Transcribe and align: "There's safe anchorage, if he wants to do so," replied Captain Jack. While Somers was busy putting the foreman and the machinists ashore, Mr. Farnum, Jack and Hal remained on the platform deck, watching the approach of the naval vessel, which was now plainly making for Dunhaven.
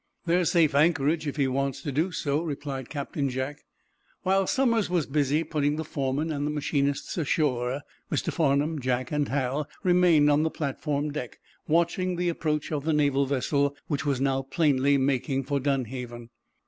"There's 0.25 0.49
safe 0.51 0.73
anchorage, 0.73 1.27
if 1.27 1.35
he 1.35 1.47
wants 1.47 1.83
to 1.83 1.91
do 1.91 2.11
so," 2.11 2.41
replied 2.41 2.89
Captain 2.89 3.29
Jack. 3.29 3.59
While 4.23 4.47
Somers 4.47 4.89
was 4.89 5.05
busy 5.05 5.43
putting 5.43 5.75
the 5.75 5.83
foreman 5.83 6.31
and 6.31 6.43
the 6.43 6.49
machinists 6.49 7.19
ashore, 7.19 7.81
Mr. 8.11 8.33
Farnum, 8.33 8.79
Jack 8.81 9.11
and 9.11 9.27
Hal 9.29 9.69
remained 9.83 10.31
on 10.31 10.41
the 10.41 10.49
platform 10.49 11.11
deck, 11.11 11.37
watching 11.67 12.15
the 12.15 12.29
approach 12.29 12.71
of 12.71 12.83
the 12.83 12.93
naval 12.93 13.27
vessel, 13.27 13.75
which 13.85 14.03
was 14.03 14.19
now 14.19 14.41
plainly 14.41 14.97
making 14.97 15.43
for 15.43 15.59
Dunhaven. 15.59 16.31